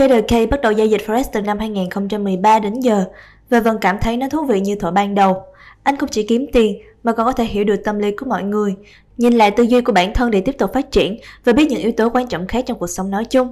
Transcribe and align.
Trader 0.00 0.24
K 0.24 0.50
bắt 0.50 0.60
đầu 0.60 0.72
giao 0.72 0.86
dịch 0.86 1.00
Forex 1.06 1.24
từ 1.32 1.40
năm 1.40 1.58
2013 1.58 2.58
đến 2.58 2.80
giờ 2.80 3.04
và 3.50 3.60
vẫn 3.60 3.78
cảm 3.80 3.98
thấy 4.00 4.16
nó 4.16 4.28
thú 4.28 4.44
vị 4.44 4.60
như 4.60 4.74
thuở 4.74 4.90
ban 4.90 5.14
đầu. 5.14 5.42
Anh 5.82 5.96
không 5.96 6.08
chỉ 6.08 6.22
kiếm 6.22 6.46
tiền 6.52 6.78
mà 7.02 7.12
còn 7.12 7.26
có 7.26 7.32
thể 7.32 7.44
hiểu 7.44 7.64
được 7.64 7.76
tâm 7.84 7.98
lý 7.98 8.10
của 8.10 8.26
mọi 8.26 8.42
người, 8.42 8.74
nhìn 9.16 9.32
lại 9.32 9.50
tư 9.50 9.62
duy 9.62 9.80
của 9.80 9.92
bản 9.92 10.14
thân 10.14 10.30
để 10.30 10.40
tiếp 10.40 10.58
tục 10.58 10.72
phát 10.74 10.90
triển 10.90 11.18
và 11.44 11.52
biết 11.52 11.70
những 11.70 11.80
yếu 11.80 11.92
tố 11.92 12.08
quan 12.10 12.26
trọng 12.26 12.46
khác 12.46 12.64
trong 12.66 12.78
cuộc 12.78 12.86
sống 12.86 13.10
nói 13.10 13.24
chung. 13.24 13.48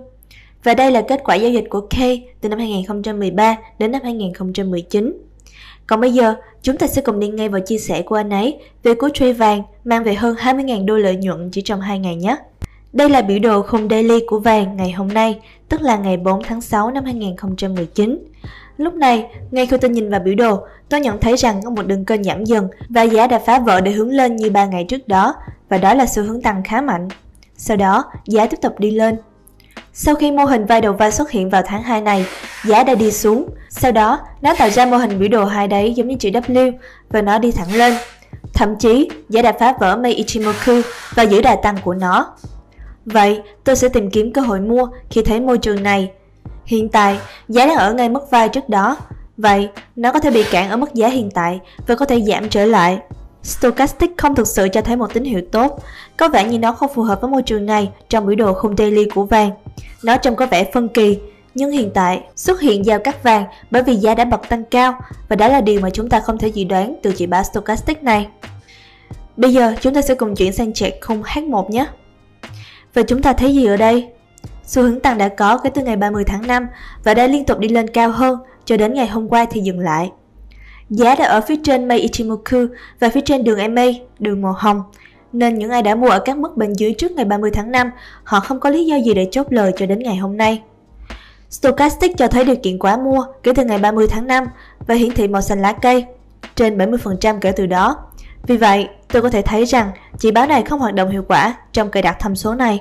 Và 0.64 0.74
đây 0.74 0.92
là 0.92 1.02
kết 1.08 1.20
quả 1.24 1.34
giao 1.34 1.50
dịch 1.50 1.64
của 1.70 1.80
K 1.80 1.96
từ 2.40 2.48
năm 2.48 2.58
2013 2.58 3.56
đến 3.78 3.92
năm 3.92 4.00
2019. 4.04 5.22
Còn 5.86 6.00
bây 6.00 6.12
giờ, 6.12 6.34
chúng 6.62 6.76
ta 6.76 6.86
sẽ 6.86 7.02
cùng 7.02 7.20
đi 7.20 7.28
ngay 7.28 7.48
vào 7.48 7.60
chia 7.60 7.78
sẻ 7.78 8.02
của 8.02 8.14
anh 8.14 8.30
ấy 8.30 8.58
về 8.82 8.94
cú 8.94 9.08
trade 9.08 9.32
vàng 9.32 9.62
mang 9.84 10.04
về 10.04 10.14
hơn 10.14 10.36
20.000 10.36 10.86
đô 10.86 10.96
lợi 10.96 11.16
nhuận 11.16 11.50
chỉ 11.50 11.62
trong 11.62 11.80
2 11.80 11.98
ngày 11.98 12.16
nhé. 12.16 12.36
Đây 12.98 13.08
là 13.08 13.22
biểu 13.22 13.38
đồ 13.38 13.62
khung 13.62 13.88
daily 13.88 14.20
của 14.26 14.38
vàng 14.38 14.76
ngày 14.76 14.92
hôm 14.92 15.08
nay, 15.08 15.40
tức 15.68 15.80
là 15.80 15.96
ngày 15.96 16.16
4 16.16 16.42
tháng 16.42 16.60
6 16.60 16.90
năm 16.90 17.04
2019. 17.04 18.18
Lúc 18.76 18.94
này, 18.94 19.26
ngay 19.50 19.66
khi 19.66 19.76
tôi 19.76 19.90
nhìn 19.90 20.10
vào 20.10 20.20
biểu 20.20 20.34
đồ, 20.34 20.58
tôi 20.88 21.00
nhận 21.00 21.20
thấy 21.20 21.36
rằng 21.36 21.60
có 21.64 21.70
một 21.70 21.86
đường 21.86 22.04
kênh 22.04 22.24
giảm 22.24 22.44
dần 22.44 22.68
và 22.88 23.02
giá 23.02 23.26
đã 23.26 23.38
phá 23.38 23.58
vỡ 23.58 23.80
để 23.80 23.92
hướng 23.92 24.10
lên 24.10 24.36
như 24.36 24.50
3 24.50 24.64
ngày 24.64 24.84
trước 24.84 25.08
đó, 25.08 25.34
và 25.68 25.78
đó 25.78 25.94
là 25.94 26.06
xu 26.06 26.22
hướng 26.22 26.42
tăng 26.42 26.62
khá 26.62 26.80
mạnh. 26.80 27.08
Sau 27.56 27.76
đó, 27.76 28.04
giá 28.26 28.46
tiếp 28.46 28.56
tục 28.62 28.78
đi 28.78 28.90
lên. 28.90 29.16
Sau 29.92 30.14
khi 30.14 30.30
mô 30.30 30.44
hình 30.44 30.66
vai 30.66 30.80
đầu 30.80 30.92
vai 30.92 31.12
xuất 31.12 31.30
hiện 31.30 31.50
vào 31.50 31.62
tháng 31.66 31.82
2 31.82 32.00
này, 32.00 32.26
giá 32.64 32.82
đã 32.82 32.94
đi 32.94 33.12
xuống. 33.12 33.48
Sau 33.70 33.92
đó, 33.92 34.18
nó 34.42 34.54
tạo 34.58 34.70
ra 34.70 34.86
mô 34.86 34.96
hình 34.96 35.18
biểu 35.18 35.28
đồ 35.28 35.44
hai 35.44 35.68
đáy 35.68 35.94
giống 35.94 36.08
như 36.08 36.16
chữ 36.16 36.30
W 36.30 36.72
và 37.10 37.22
nó 37.22 37.38
đi 37.38 37.52
thẳng 37.52 37.74
lên. 37.74 37.94
Thậm 38.54 38.76
chí, 38.76 39.10
giá 39.28 39.42
đã 39.42 39.52
phá 39.52 39.74
vỡ 39.80 39.96
Mei 39.96 40.14
Ichimoku 40.14 40.80
và 41.14 41.22
giữ 41.22 41.42
đà 41.42 41.56
tăng 41.56 41.76
của 41.84 41.94
nó. 41.94 42.34
Vậy, 43.12 43.40
tôi 43.64 43.76
sẽ 43.76 43.88
tìm 43.88 44.10
kiếm 44.10 44.32
cơ 44.32 44.40
hội 44.40 44.60
mua 44.60 44.88
khi 45.10 45.22
thấy 45.22 45.40
môi 45.40 45.58
trường 45.58 45.82
này. 45.82 46.10
Hiện 46.64 46.88
tại, 46.88 47.18
giá 47.48 47.66
đang 47.66 47.76
ở 47.76 47.94
ngay 47.94 48.08
mức 48.08 48.30
vai 48.30 48.48
trước 48.48 48.68
đó. 48.68 48.96
Vậy, 49.36 49.68
nó 49.96 50.12
có 50.12 50.20
thể 50.20 50.30
bị 50.30 50.44
cản 50.50 50.70
ở 50.70 50.76
mức 50.76 50.94
giá 50.94 51.08
hiện 51.08 51.30
tại 51.30 51.60
và 51.86 51.94
có 51.94 52.04
thể 52.04 52.20
giảm 52.20 52.48
trở 52.48 52.64
lại. 52.64 52.98
Stochastic 53.42 54.10
không 54.16 54.34
thực 54.34 54.46
sự 54.46 54.68
cho 54.72 54.80
thấy 54.80 54.96
một 54.96 55.14
tín 55.14 55.24
hiệu 55.24 55.42
tốt, 55.52 55.82
có 56.16 56.28
vẻ 56.28 56.44
như 56.44 56.58
nó 56.58 56.72
không 56.72 56.90
phù 56.94 57.02
hợp 57.02 57.20
với 57.20 57.30
môi 57.30 57.42
trường 57.42 57.66
này 57.66 57.90
trong 58.08 58.26
biểu 58.26 58.36
đồ 58.36 58.52
khung 58.52 58.76
daily 58.76 59.04
của 59.14 59.24
vàng. 59.24 59.50
Nó 60.04 60.16
trông 60.16 60.36
có 60.36 60.46
vẻ 60.46 60.70
phân 60.72 60.88
kỳ, 60.88 61.18
nhưng 61.54 61.70
hiện 61.70 61.90
tại 61.94 62.22
xuất 62.36 62.60
hiện 62.60 62.86
giao 62.86 62.98
cắt 62.98 63.22
vàng 63.22 63.44
bởi 63.70 63.82
vì 63.82 63.94
giá 63.94 64.14
đã 64.14 64.24
bật 64.24 64.48
tăng 64.48 64.64
cao 64.64 64.98
và 65.28 65.36
đó 65.36 65.48
là 65.48 65.60
điều 65.60 65.80
mà 65.80 65.90
chúng 65.90 66.08
ta 66.08 66.20
không 66.20 66.38
thể 66.38 66.48
dự 66.48 66.64
đoán 66.64 66.96
từ 67.02 67.12
chỉ 67.16 67.26
báo 67.26 67.42
Stochastic 67.42 68.02
này. 68.02 68.26
Bây 69.36 69.52
giờ 69.52 69.74
chúng 69.80 69.94
ta 69.94 70.02
sẽ 70.02 70.14
cùng 70.14 70.34
chuyển 70.34 70.52
sang 70.52 70.72
chart 70.72 70.92
khung 71.00 71.22
H1 71.22 71.68
nhé. 71.68 71.86
Và 72.98 73.02
chúng 73.02 73.22
ta 73.22 73.32
thấy 73.32 73.54
gì 73.54 73.66
ở 73.66 73.76
đây? 73.76 74.08
Xu 74.64 74.82
hướng 74.82 75.00
tăng 75.00 75.18
đã 75.18 75.28
có 75.28 75.58
kể 75.58 75.70
từ 75.70 75.82
ngày 75.82 75.96
30 75.96 76.24
tháng 76.26 76.46
5 76.46 76.66
và 77.04 77.14
đã 77.14 77.26
liên 77.26 77.44
tục 77.44 77.58
đi 77.58 77.68
lên 77.68 77.88
cao 77.88 78.10
hơn 78.10 78.38
cho 78.64 78.76
đến 78.76 78.94
ngày 78.94 79.06
hôm 79.06 79.28
qua 79.28 79.46
thì 79.50 79.60
dừng 79.60 79.80
lại. 79.80 80.12
Giá 80.90 81.14
đã 81.14 81.24
ở 81.24 81.40
phía 81.40 81.56
trên 81.64 81.88
mây 81.88 81.98
Ichimoku 81.98 82.58
và 83.00 83.08
phía 83.08 83.20
trên 83.20 83.44
đường 83.44 83.74
MA, 83.74 83.84
đường 84.18 84.42
màu 84.42 84.52
hồng, 84.58 84.82
nên 85.32 85.58
những 85.58 85.70
ai 85.70 85.82
đã 85.82 85.94
mua 85.94 86.08
ở 86.08 86.18
các 86.18 86.36
mức 86.36 86.56
bên 86.56 86.72
dưới 86.72 86.92
trước 86.92 87.12
ngày 87.12 87.24
30 87.24 87.50
tháng 87.50 87.70
5, 87.70 87.90
họ 88.24 88.40
không 88.40 88.60
có 88.60 88.70
lý 88.70 88.86
do 88.86 88.96
gì 88.96 89.14
để 89.14 89.28
chốt 89.30 89.46
lời 89.50 89.72
cho 89.76 89.86
đến 89.86 89.98
ngày 89.98 90.16
hôm 90.16 90.36
nay. 90.36 90.62
Stochastic 91.50 92.16
cho 92.16 92.28
thấy 92.28 92.44
điều 92.44 92.56
kiện 92.56 92.78
quá 92.78 92.96
mua 92.96 93.24
kể 93.42 93.52
từ 93.56 93.64
ngày 93.64 93.78
30 93.78 94.06
tháng 94.10 94.26
5 94.26 94.44
và 94.86 94.94
hiển 94.94 95.10
thị 95.10 95.28
màu 95.28 95.42
xanh 95.42 95.62
lá 95.62 95.72
cây, 95.72 96.04
trên 96.54 96.78
70% 96.78 97.38
kể 97.40 97.52
từ 97.52 97.66
đó. 97.66 97.96
Vì 98.46 98.56
vậy, 98.56 98.88
tôi 99.12 99.22
có 99.22 99.30
thể 99.30 99.42
thấy 99.42 99.64
rằng 99.64 99.90
chỉ 100.18 100.30
báo 100.30 100.46
này 100.46 100.62
không 100.62 100.80
hoạt 100.80 100.94
động 100.94 101.10
hiệu 101.10 101.24
quả 101.28 101.54
trong 101.72 101.90
cài 101.90 102.02
đặt 102.02 102.16
tham 102.20 102.36
số 102.36 102.54
này. 102.54 102.80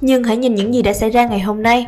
Nhưng 0.00 0.24
hãy 0.24 0.36
nhìn 0.36 0.54
những 0.54 0.74
gì 0.74 0.82
đã 0.82 0.92
xảy 0.92 1.10
ra 1.10 1.26
ngày 1.26 1.40
hôm 1.40 1.62
nay. 1.62 1.86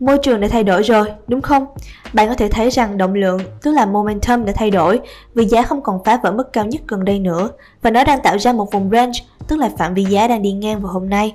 Môi 0.00 0.18
trường 0.22 0.40
đã 0.40 0.48
thay 0.48 0.64
đổi 0.64 0.82
rồi, 0.82 1.12
đúng 1.28 1.42
không? 1.42 1.66
Bạn 2.12 2.28
có 2.28 2.34
thể 2.34 2.48
thấy 2.48 2.70
rằng 2.70 2.98
động 2.98 3.14
lượng, 3.14 3.40
tức 3.62 3.72
là 3.72 3.86
momentum 3.86 4.44
đã 4.44 4.52
thay 4.56 4.70
đổi 4.70 5.00
vì 5.34 5.44
giá 5.44 5.62
không 5.62 5.82
còn 5.82 6.04
phá 6.04 6.18
vỡ 6.22 6.32
mức 6.32 6.52
cao 6.52 6.66
nhất 6.66 6.80
gần 6.88 7.04
đây 7.04 7.18
nữa 7.18 7.50
và 7.82 7.90
nó 7.90 8.04
đang 8.04 8.22
tạo 8.22 8.38
ra 8.38 8.52
một 8.52 8.72
vùng 8.72 8.90
range, 8.90 9.18
tức 9.48 9.56
là 9.56 9.70
phạm 9.78 9.94
vi 9.94 10.04
giá 10.04 10.28
đang 10.28 10.42
đi 10.42 10.52
ngang 10.52 10.80
vào 10.80 10.92
hôm 10.92 11.08
nay. 11.08 11.34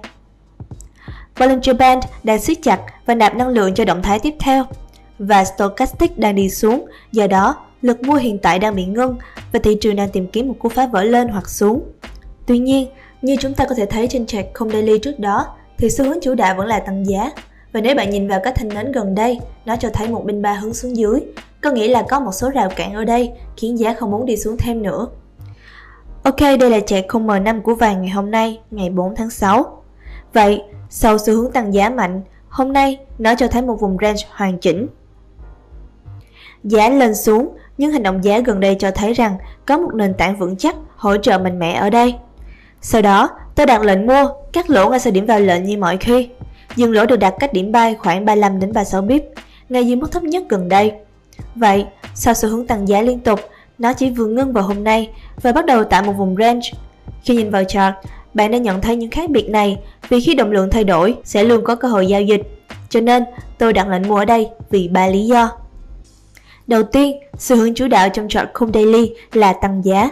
Bollinger 1.40 1.78
Band 1.78 2.04
đang 2.24 2.40
siết 2.40 2.58
chặt 2.64 2.80
và 3.06 3.16
nạp 3.16 3.36
năng 3.36 3.48
lượng 3.48 3.74
cho 3.74 3.86
động 3.86 4.02
thái 4.02 4.20
tiếp 4.20 4.34
theo 4.40 4.66
và 5.20 5.46
Stochastic 5.46 6.18
đang 6.18 6.36
đi 6.36 6.50
xuống, 6.50 6.86
do 7.12 7.28
đó 7.28 7.56
lực 7.82 8.04
mua 8.04 8.16
hiện 8.16 8.40
tại 8.40 8.60
đang 8.60 8.76
bị 8.76 8.86
ngưng 8.86 9.18
và 9.56 9.60
thị 9.64 9.78
trường 9.82 9.96
đang 9.96 10.10
tìm 10.10 10.28
kiếm 10.28 10.48
một 10.48 10.54
cú 10.60 10.70
phá 10.70 10.88
vỡ 10.88 11.04
lên 11.04 11.28
hoặc 11.28 11.50
xuống. 11.50 11.84
Tuy 12.46 12.60
nhiên, 12.60 12.88
như 13.22 13.36
chúng 13.40 13.54
ta 13.54 13.66
có 13.66 13.76
thể 13.76 13.86
thấy 13.86 14.08
trên 14.08 14.26
chart 14.26 14.46
không 14.54 14.70
daily 14.70 15.00
trước 15.00 15.20
đó, 15.20 15.48
thì 15.78 15.90
xu 15.90 16.06
hướng 16.06 16.20
chủ 16.22 16.36
đạo 16.36 16.56
vẫn 16.58 16.68
là 16.68 16.80
tăng 16.80 17.06
giá. 17.06 17.32
Và 17.74 17.82
nếu 17.82 17.96
bạn 17.96 18.10
nhìn 18.10 18.28
vào 18.28 18.40
các 18.44 18.56
thanh 18.56 18.70
nến 18.70 18.92
gần 18.92 19.16
đây, 19.16 19.40
nó 19.66 19.76
cho 19.76 19.90
thấy 19.94 20.08
một 20.08 20.26
bên 20.26 20.42
ba 20.42 20.54
hướng 20.54 20.74
xuống 20.74 20.98
dưới, 20.98 21.20
có 21.62 21.72
nghĩa 21.72 21.88
là 21.88 22.06
có 22.10 22.20
một 22.20 22.32
số 22.32 22.50
rào 22.50 22.70
cản 22.76 22.94
ở 22.94 23.06
đây 23.06 23.32
khiến 23.58 23.80
giá 23.80 23.94
không 23.94 24.12
muốn 24.12 24.26
đi 24.26 24.38
xuống 24.38 24.58
thêm 24.58 24.82
nữa. 24.82 25.08
Ok, 26.24 26.40
đây 26.40 26.70
là 26.70 26.80
chart 26.80 27.06
khung 27.10 27.28
M5 27.28 27.62
của 27.62 27.76
vàng 27.76 28.02
ngày 28.02 28.12
hôm 28.12 28.32
nay, 28.32 28.60
ngày 28.72 28.90
4 28.90 29.16
tháng 29.16 29.30
6. 29.30 29.84
Vậy, 30.34 30.62
sau 30.90 31.18
xu 31.18 31.34
hướng 31.34 31.52
tăng 31.52 31.74
giá 31.74 31.90
mạnh, 31.90 32.22
hôm 32.50 32.74
nay 32.74 33.00
nó 33.18 33.36
cho 33.36 33.48
thấy 33.48 33.62
một 33.62 33.76
vùng 33.80 33.98
range 34.02 34.22
hoàn 34.30 34.58
chỉnh. 34.58 34.88
Giá 36.64 36.90
lên 36.90 37.16
xuống, 37.16 37.50
nhưng 37.78 37.92
hành 37.92 38.04
động 38.04 38.24
giá 38.24 38.40
gần 38.40 38.60
đây 38.60 38.76
cho 38.80 38.92
thấy 38.92 39.14
rằng 39.14 39.38
có 39.66 39.78
một 39.78 39.94
nền 39.94 40.14
tảng 40.14 40.38
vững 40.38 40.58
chắc 40.58 40.76
hỗ 40.96 41.18
trợ 41.18 41.38
mạnh 41.38 41.60
mẽ 41.60 41.74
ở 41.74 41.90
đây. 41.90 42.16
Sau 42.82 43.02
đó, 43.02 43.30
tôi 43.56 43.66
đặt 43.66 43.82
lệnh 43.82 44.08
mua, 44.08 44.30
cắt 44.54 44.70
lỗ 44.70 44.90
ngay 44.90 45.00
sau 45.00 45.14
điểm 45.14 45.26
vào 45.26 45.40
lệnh 45.40 45.64
như 45.64 45.78
mọi 45.78 45.98
khi. 45.98 46.30
Dừng 46.76 46.92
lỗ 46.92 47.06
được 47.06 47.18
đặt 47.18 47.34
cách 47.40 47.54
điểm 47.54 47.72
bay 47.72 47.96
khoảng 47.96 48.26
35 48.26 48.60
đến 48.60 48.74
36 48.74 49.02
pip, 49.08 49.24
ngay 49.70 49.88
dưới 49.88 49.96
mức 49.96 50.12
thấp 50.12 50.24
nhất 50.24 50.44
gần 50.50 50.70
đây. 50.70 50.92
Vậy, 51.56 51.86
sau 52.16 52.34
xu 52.34 52.50
hướng 52.50 52.68
tăng 52.68 52.88
giá 52.88 53.02
liên 53.02 53.20
tục, 53.20 53.40
nó 53.78 53.94
chỉ 53.94 54.10
vừa 54.10 54.26
ngưng 54.26 54.54
vào 54.54 54.64
hôm 54.64 54.84
nay 54.84 55.10
và 55.42 55.52
bắt 55.52 55.66
đầu 55.66 55.84
tạo 55.84 56.04
một 56.04 56.14
vùng 56.14 56.36
range. 56.40 56.72
Khi 57.24 57.36
nhìn 57.36 57.52
vào 57.52 57.64
chart, 57.64 57.96
bạn 58.34 58.52
đã 58.52 58.58
nhận 58.58 58.82
thấy 58.82 58.96
những 58.96 59.12
khác 59.12 59.30
biệt 59.30 59.50
này 59.50 59.78
vì 60.10 60.22
khi 60.22 60.36
động 60.36 60.52
lượng 60.52 60.70
thay 60.72 60.84
đổi 60.84 61.16
sẽ 61.24 61.44
luôn 61.44 61.64
có 61.64 61.76
cơ 61.76 61.88
hội 61.88 62.08
giao 62.08 62.22
dịch. 62.22 62.42
Cho 62.90 63.02
nên, 63.02 63.24
tôi 63.58 63.74
đặt 63.74 63.88
lệnh 63.88 64.08
mua 64.08 64.16
ở 64.16 64.26
đây 64.26 64.50
vì 64.70 64.88
ba 64.88 65.08
lý 65.08 65.26
do. 65.26 65.52
Đầu 66.68 66.84
tiên, 66.84 67.20
xu 67.38 67.56
hướng 67.56 67.74
chủ 67.74 67.88
đạo 67.88 68.10
trong 68.10 68.28
chọn 68.30 68.48
khung 68.54 68.72
daily 68.74 69.14
là 69.34 69.54
tăng 69.54 69.86
giá. 69.86 70.10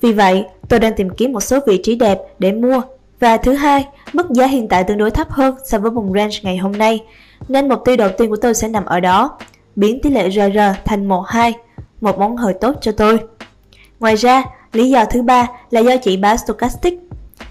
Vì 0.00 0.12
vậy, 0.12 0.44
tôi 0.68 0.80
đang 0.80 0.94
tìm 0.96 1.10
kiếm 1.10 1.32
một 1.32 1.40
số 1.40 1.58
vị 1.66 1.80
trí 1.82 1.96
đẹp 1.96 2.18
để 2.38 2.52
mua. 2.52 2.80
Và 3.20 3.36
thứ 3.36 3.52
hai, 3.52 3.86
mức 4.12 4.30
giá 4.30 4.46
hiện 4.46 4.68
tại 4.68 4.84
tương 4.84 4.98
đối 4.98 5.10
thấp 5.10 5.30
hơn 5.30 5.54
so 5.64 5.78
với 5.78 5.90
vùng 5.90 6.12
range 6.12 6.36
ngày 6.42 6.56
hôm 6.56 6.72
nay, 6.72 7.04
nên 7.48 7.68
mục 7.68 7.80
tiêu 7.84 7.96
đầu 7.96 8.08
tiên 8.18 8.30
của 8.30 8.36
tôi 8.36 8.54
sẽ 8.54 8.68
nằm 8.68 8.84
ở 8.84 9.00
đó, 9.00 9.38
biến 9.76 10.00
tỷ 10.02 10.10
lệ 10.10 10.30
RR 10.30 10.58
thành 10.84 11.08
1-2, 11.08 11.52
một 12.00 12.18
món 12.18 12.36
hời 12.36 12.54
tốt 12.60 12.74
cho 12.80 12.92
tôi. 12.92 13.18
Ngoài 14.00 14.14
ra, 14.14 14.44
lý 14.72 14.90
do 14.90 15.04
thứ 15.04 15.22
ba 15.22 15.46
là 15.70 15.80
do 15.80 15.96
chỉ 15.96 16.16
báo 16.16 16.36
stochastic. 16.36 16.98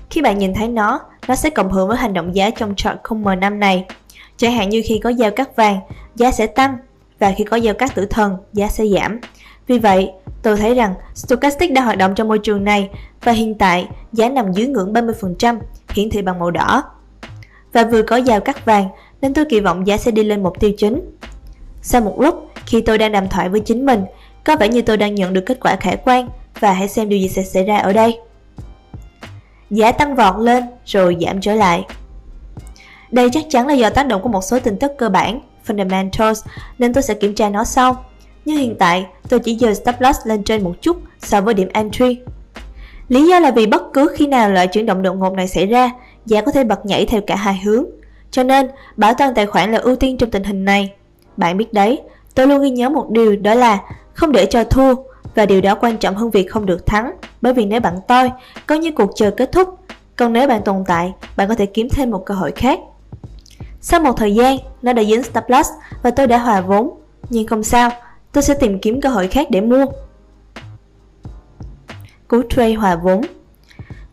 Khi 0.09 0.21
bạn 0.21 0.37
nhìn 0.37 0.53
thấy 0.53 0.67
nó, 0.67 0.99
nó 1.27 1.35
sẽ 1.35 1.49
cộng 1.49 1.71
hưởng 1.71 1.87
với 1.87 1.97
hành 1.97 2.13
động 2.13 2.35
giá 2.35 2.49
trong 2.49 2.73
chart 2.77 2.97
khung 3.03 3.23
M5 3.23 3.59
này. 3.59 3.85
Chẳng 4.37 4.53
hạn 4.53 4.69
như 4.69 4.81
khi 4.85 4.99
có 5.03 5.09
giao 5.09 5.31
cắt 5.31 5.55
vàng, 5.55 5.79
giá 6.15 6.31
sẽ 6.31 6.47
tăng 6.47 6.77
và 7.19 7.33
khi 7.37 7.43
có 7.43 7.57
giao 7.57 7.73
cắt 7.73 7.95
tử 7.95 8.05
thần, 8.05 8.37
giá 8.53 8.67
sẽ 8.67 8.87
giảm. 8.87 9.19
Vì 9.67 9.79
vậy, 9.79 10.11
tôi 10.41 10.57
thấy 10.57 10.75
rằng 10.75 10.93
Stochastic 11.15 11.71
đang 11.71 11.85
hoạt 11.85 11.97
động 11.97 12.15
trong 12.15 12.27
môi 12.27 12.39
trường 12.39 12.63
này 12.63 12.89
và 13.23 13.31
hiện 13.31 13.55
tại 13.55 13.87
giá 14.13 14.29
nằm 14.29 14.53
dưới 14.53 14.67
ngưỡng 14.67 14.93
30%, 14.93 15.59
hiển 15.93 16.09
thị 16.09 16.21
bằng 16.21 16.39
màu 16.39 16.51
đỏ. 16.51 16.83
Và 17.73 17.83
vừa 17.83 18.01
có 18.01 18.15
giao 18.15 18.39
cắt 18.39 18.65
vàng 18.65 18.87
nên 19.21 19.33
tôi 19.33 19.45
kỳ 19.49 19.59
vọng 19.59 19.87
giá 19.87 19.97
sẽ 19.97 20.11
đi 20.11 20.23
lên 20.23 20.43
mục 20.43 20.59
tiêu 20.59 20.71
chính. 20.77 21.01
Sau 21.81 22.01
một 22.01 22.21
lúc, 22.21 22.49
khi 22.65 22.81
tôi 22.81 22.97
đang 22.97 23.11
đàm 23.11 23.29
thoại 23.29 23.49
với 23.49 23.59
chính 23.59 23.85
mình, 23.85 24.05
có 24.43 24.55
vẻ 24.55 24.67
như 24.67 24.81
tôi 24.81 24.97
đang 24.97 25.15
nhận 25.15 25.33
được 25.33 25.43
kết 25.45 25.59
quả 25.59 25.75
khả 25.75 25.95
quan 25.95 26.29
và 26.59 26.73
hãy 26.73 26.87
xem 26.87 27.09
điều 27.09 27.19
gì 27.19 27.29
sẽ 27.29 27.43
xảy 27.43 27.63
ra 27.63 27.77
ở 27.77 27.93
đây. 27.93 28.19
Giá 29.69 29.91
tăng 29.91 30.15
vọt 30.15 30.35
lên 30.39 30.63
rồi 30.85 31.17
giảm 31.21 31.41
trở 31.41 31.55
lại. 31.55 31.85
Đây 33.11 33.29
chắc 33.33 33.43
chắn 33.49 33.67
là 33.67 33.73
do 33.73 33.89
tác 33.89 34.07
động 34.07 34.21
của 34.21 34.29
một 34.29 34.43
số 34.43 34.59
tin 34.59 34.77
tức 34.77 34.91
cơ 34.97 35.09
bản 35.09 35.41
fundamentals 35.67 36.45
nên 36.79 36.93
tôi 36.93 37.03
sẽ 37.03 37.13
kiểm 37.13 37.35
tra 37.35 37.49
nó 37.49 37.63
sau. 37.63 38.05
Nhưng 38.45 38.57
hiện 38.57 38.75
tại, 38.79 39.05
tôi 39.29 39.39
chỉ 39.39 39.57
dời 39.57 39.75
stop 39.75 39.95
loss 39.99 40.19
lên 40.25 40.43
trên 40.43 40.63
một 40.63 40.73
chút 40.81 40.97
so 41.19 41.41
với 41.41 41.53
điểm 41.53 41.69
entry. 41.73 42.19
Lý 43.09 43.27
do 43.27 43.39
là 43.39 43.51
vì 43.51 43.65
bất 43.65 43.83
cứ 43.93 44.11
khi 44.15 44.27
nào 44.27 44.49
loại 44.49 44.67
chuyển 44.67 44.85
động 44.85 45.01
đột 45.01 45.13
ngột 45.13 45.33
này 45.33 45.47
xảy 45.47 45.65
ra, 45.65 45.91
giá 46.25 46.41
có 46.41 46.51
thể 46.51 46.63
bật 46.63 46.85
nhảy 46.85 47.05
theo 47.05 47.21
cả 47.27 47.35
hai 47.35 47.61
hướng. 47.63 47.85
Cho 48.31 48.43
nên, 48.43 48.67
bảo 48.95 49.13
toàn 49.13 49.33
tài 49.33 49.45
khoản 49.45 49.71
là 49.71 49.77
ưu 49.77 49.95
tiên 49.95 50.17
trong 50.17 50.31
tình 50.31 50.43
hình 50.43 50.65
này. 50.65 50.93
Bạn 51.37 51.57
biết 51.57 51.73
đấy, 51.73 52.01
tôi 52.35 52.47
luôn 52.47 52.61
ghi 52.61 52.69
nhớ 52.69 52.89
một 52.89 53.09
điều 53.09 53.35
đó 53.35 53.53
là 53.53 53.79
không 54.13 54.31
để 54.31 54.45
cho 54.45 54.63
thua 54.63 54.95
và 55.35 55.45
điều 55.45 55.61
đó 55.61 55.75
quan 55.75 55.97
trọng 55.97 56.15
hơn 56.15 56.31
việc 56.31 56.51
không 56.51 56.65
được 56.65 56.85
thắng 56.85 57.11
bởi 57.41 57.53
vì 57.53 57.65
nếu 57.65 57.79
bạn 57.79 57.99
toi, 58.07 58.31
coi 58.67 58.79
như 58.79 58.91
cuộc 58.91 59.11
chơi 59.15 59.31
kết 59.31 59.51
thúc. 59.51 59.79
Còn 60.15 60.33
nếu 60.33 60.47
bạn 60.47 60.61
tồn 60.65 60.83
tại, 60.87 61.13
bạn 61.37 61.47
có 61.47 61.55
thể 61.55 61.65
kiếm 61.65 61.87
thêm 61.89 62.11
một 62.11 62.25
cơ 62.25 62.33
hội 62.33 62.51
khác. 62.51 62.79
Sau 63.87 63.99
một 63.99 64.13
thời 64.17 64.35
gian, 64.35 64.57
nó 64.81 64.93
đã 64.93 65.03
dính 65.03 65.23
Star 65.23 65.43
Plus 65.45 65.67
và 66.03 66.11
tôi 66.11 66.27
đã 66.27 66.37
hòa 66.37 66.61
vốn. 66.61 66.89
Nhưng 67.29 67.47
không 67.47 67.63
sao, 67.63 67.91
tôi 68.31 68.43
sẽ 68.43 68.53
tìm 68.53 68.79
kiếm 68.79 69.01
cơ 69.01 69.09
hội 69.09 69.27
khác 69.27 69.47
để 69.51 69.61
mua. 69.61 69.85
Cú 72.27 72.41
trade 72.49 72.73
hòa 72.73 72.95
vốn 72.95 73.21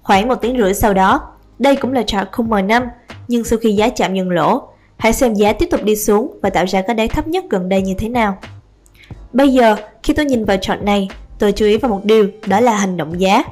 Khoảng 0.03 0.29
một 0.29 0.35
tiếng 0.35 0.59
rưỡi 0.59 0.75
sau 0.75 0.95
đó, 0.95 1.21
đây 1.59 1.77
cũng 1.77 1.93
là 1.93 2.03
chart 2.03 2.29
khung 2.33 2.51
M5, 2.51 2.87
nhưng 3.29 3.45
sau 3.45 3.59
khi 3.59 3.73
giá 3.73 3.89
chạm 3.89 4.15
dừng 4.15 4.31
lỗ, 4.31 4.69
Hãy 4.97 5.13
xem 5.13 5.35
giá 5.35 5.53
tiếp 5.53 5.67
tục 5.71 5.85
đi 5.85 5.97
xuống 5.97 6.39
và 6.43 6.51
tạo 6.51 6.65
ra 6.65 6.83
cái 6.83 6.95
đáy 6.95 7.09
thấp 7.09 7.29
nhất 7.29 7.45
gần 7.51 7.69
đây 7.69 7.83
như 7.83 7.95
thế 7.99 8.09
nào. 8.09 8.39
Bây 9.33 9.49
giờ, 9.53 9.77
khi 10.03 10.15
tôi 10.15 10.25
nhìn 10.25 10.45
vào 10.45 10.57
chart 10.57 10.83
này, 10.83 11.09
tôi 11.39 11.53
chú 11.53 11.67
ý 11.67 11.77
vào 11.77 11.91
một 11.91 12.05
điều, 12.05 12.29
đó 12.47 12.61
là 12.61 12.77
hành 12.77 12.97
động 12.97 13.21
giá. 13.21 13.45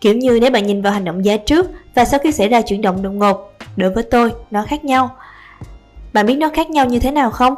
Kiểu 0.00 0.14
như 0.14 0.38
nếu 0.40 0.50
bạn 0.50 0.66
nhìn 0.66 0.82
vào 0.82 0.92
hành 0.92 1.04
động 1.04 1.24
giá 1.24 1.36
trước 1.36 1.66
và 1.94 2.04
sau 2.04 2.20
khi 2.20 2.32
xảy 2.32 2.48
ra 2.48 2.60
chuyển 2.60 2.82
động 2.82 3.02
đột 3.02 3.10
ngột, 3.10 3.52
đối 3.76 3.90
với 3.90 4.02
tôi, 4.02 4.32
nó 4.50 4.64
khác 4.68 4.84
nhau. 4.84 5.16
Bạn 6.16 6.26
biết 6.26 6.36
nó 6.36 6.50
khác 6.54 6.70
nhau 6.70 6.86
như 6.86 6.98
thế 6.98 7.10
nào 7.10 7.30
không? 7.30 7.54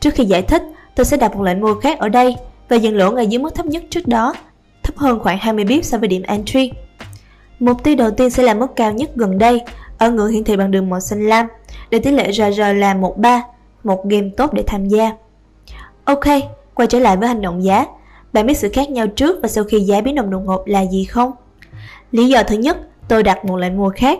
Trước 0.00 0.14
khi 0.14 0.24
giải 0.24 0.42
thích, 0.42 0.62
tôi 0.94 1.04
sẽ 1.04 1.16
đặt 1.16 1.36
một 1.36 1.42
lệnh 1.42 1.60
mua 1.60 1.74
khác 1.74 1.98
ở 1.98 2.08
đây 2.08 2.36
và 2.68 2.76
dừng 2.76 2.96
lỗ 2.96 3.10
ngay 3.10 3.26
dưới 3.26 3.38
mức 3.38 3.54
thấp 3.54 3.66
nhất 3.66 3.84
trước 3.90 4.06
đó, 4.06 4.34
thấp 4.82 4.96
hơn 4.96 5.18
khoảng 5.20 5.38
20 5.38 5.64
pip 5.68 5.84
so 5.84 5.98
với 5.98 6.08
điểm 6.08 6.22
entry. 6.22 6.72
Mục 7.58 7.82
tiêu 7.84 7.96
đầu 7.96 8.10
tiên 8.10 8.30
sẽ 8.30 8.42
là 8.42 8.54
mức 8.54 8.66
cao 8.76 8.92
nhất 8.92 9.10
gần 9.14 9.38
đây, 9.38 9.60
ở 9.98 10.10
ngưỡng 10.10 10.32
hiển 10.32 10.44
thị 10.44 10.56
bằng 10.56 10.70
đường 10.70 10.90
màu 10.90 11.00
xanh 11.00 11.28
lam, 11.28 11.46
để 11.90 11.98
tỷ 11.98 12.10
lệ 12.10 12.32
RR 12.32 12.60
là 12.74 12.94
13, 12.94 13.42
một 13.84 14.04
game 14.04 14.28
tốt 14.36 14.52
để 14.52 14.64
tham 14.66 14.88
gia. 14.88 15.12
Ok, 16.04 16.24
quay 16.74 16.86
trở 16.86 16.98
lại 16.98 17.16
với 17.16 17.28
hành 17.28 17.42
động 17.42 17.64
giá. 17.64 17.86
Bạn 18.32 18.46
biết 18.46 18.58
sự 18.58 18.68
khác 18.72 18.90
nhau 18.90 19.06
trước 19.06 19.38
và 19.42 19.48
sau 19.48 19.64
khi 19.64 19.80
giá 19.80 20.00
biến 20.00 20.14
động 20.14 20.30
đột 20.30 20.40
ngột 20.44 20.68
là 20.68 20.86
gì 20.86 21.04
không? 21.04 21.32
Lý 22.12 22.28
do 22.28 22.42
thứ 22.42 22.56
nhất, 22.56 22.76
tôi 23.08 23.22
đặt 23.22 23.44
một 23.44 23.56
lệnh 23.56 23.76
mua 23.76 23.90
khác. 23.96 24.18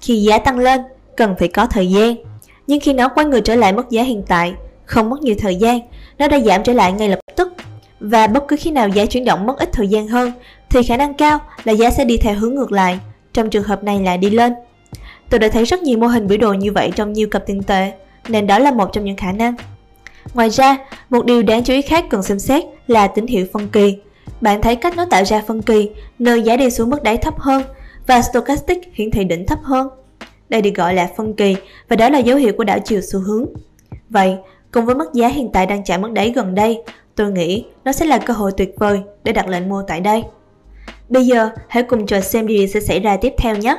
Khi 0.00 0.22
giá 0.22 0.38
tăng 0.38 0.58
lên, 0.58 0.80
cần 1.16 1.34
phải 1.38 1.48
có 1.48 1.66
thời 1.66 1.90
gian. 1.90 2.33
Nhưng 2.66 2.80
khi 2.80 2.92
nó 2.92 3.08
quay 3.08 3.26
người 3.26 3.40
trở 3.40 3.54
lại 3.54 3.72
mức 3.72 3.90
giá 3.90 4.02
hiện 4.02 4.22
tại, 4.28 4.54
không 4.84 5.10
mất 5.10 5.22
nhiều 5.22 5.34
thời 5.38 5.56
gian, 5.56 5.80
nó 6.18 6.28
đã 6.28 6.38
giảm 6.38 6.62
trở 6.62 6.72
lại 6.72 6.92
ngay 6.92 7.08
lập 7.08 7.18
tức. 7.36 7.52
Và 8.00 8.26
bất 8.26 8.48
cứ 8.48 8.56
khi 8.60 8.70
nào 8.70 8.88
giá 8.88 9.06
chuyển 9.06 9.24
động 9.24 9.46
mất 9.46 9.58
ít 9.58 9.72
thời 9.72 9.88
gian 9.88 10.08
hơn, 10.08 10.32
thì 10.70 10.82
khả 10.82 10.96
năng 10.96 11.14
cao 11.14 11.38
là 11.64 11.72
giá 11.72 11.90
sẽ 11.90 12.04
đi 12.04 12.16
theo 12.16 12.34
hướng 12.34 12.54
ngược 12.54 12.72
lại, 12.72 12.98
trong 13.32 13.50
trường 13.50 13.62
hợp 13.62 13.84
này 13.84 14.00
là 14.00 14.16
đi 14.16 14.30
lên. 14.30 14.54
Tôi 15.30 15.40
đã 15.40 15.48
thấy 15.48 15.64
rất 15.64 15.82
nhiều 15.82 15.98
mô 15.98 16.06
hình 16.06 16.26
biểu 16.26 16.38
đồ 16.38 16.52
như 16.52 16.72
vậy 16.72 16.92
trong 16.96 17.12
nhiều 17.12 17.28
cặp 17.30 17.46
tiền 17.46 17.62
tệ, 17.62 17.92
nên 18.28 18.46
đó 18.46 18.58
là 18.58 18.70
một 18.70 18.92
trong 18.92 19.04
những 19.04 19.16
khả 19.16 19.32
năng. 19.32 19.54
Ngoài 20.34 20.50
ra, 20.50 20.76
một 21.10 21.24
điều 21.24 21.42
đáng 21.42 21.64
chú 21.64 21.72
ý 21.72 21.82
khác 21.82 22.04
cần 22.10 22.22
xem 22.22 22.38
xét 22.38 22.64
là 22.86 23.06
tín 23.06 23.26
hiệu 23.26 23.46
phân 23.52 23.68
kỳ. 23.68 23.96
Bạn 24.40 24.62
thấy 24.62 24.76
cách 24.76 24.96
nó 24.96 25.06
tạo 25.10 25.24
ra 25.24 25.42
phân 25.46 25.62
kỳ, 25.62 25.90
nơi 26.18 26.42
giá 26.42 26.56
đi 26.56 26.70
xuống 26.70 26.90
mức 26.90 27.02
đáy 27.02 27.16
thấp 27.16 27.38
hơn 27.38 27.62
và 28.06 28.22
stochastic 28.22 28.78
hiển 28.92 29.10
thị 29.10 29.24
đỉnh 29.24 29.46
thấp 29.46 29.58
hơn. 29.62 29.88
Đây 30.48 30.62
được 30.62 30.70
gọi 30.74 30.94
là 30.94 31.08
phân 31.16 31.34
kỳ 31.34 31.56
và 31.88 31.96
đó 31.96 32.08
là 32.08 32.18
dấu 32.18 32.36
hiệu 32.36 32.52
của 32.56 32.64
đảo 32.64 32.78
chiều 32.84 33.00
xu 33.00 33.20
hướng. 33.20 33.46
Vậy, 34.10 34.36
cùng 34.72 34.86
với 34.86 34.94
mức 34.94 35.12
giá 35.14 35.28
hiện 35.28 35.50
tại 35.52 35.66
đang 35.66 35.84
chạm 35.84 36.02
mức 36.02 36.12
đáy 36.12 36.32
gần 36.36 36.54
đây, 36.54 36.82
tôi 37.14 37.32
nghĩ 37.32 37.64
nó 37.84 37.92
sẽ 37.92 38.06
là 38.06 38.18
cơ 38.18 38.34
hội 38.34 38.52
tuyệt 38.56 38.74
vời 38.76 39.02
để 39.24 39.32
đặt 39.32 39.48
lệnh 39.48 39.68
mua 39.68 39.82
tại 39.88 40.00
đây. 40.00 40.22
Bây 41.08 41.26
giờ, 41.26 41.50
hãy 41.68 41.82
cùng 41.82 42.06
chờ 42.06 42.20
xem 42.20 42.46
điều 42.46 42.58
gì 42.58 42.66
sẽ 42.66 42.80
xảy 42.80 43.00
ra 43.00 43.16
tiếp 43.16 43.32
theo 43.38 43.56
nhé. 43.56 43.76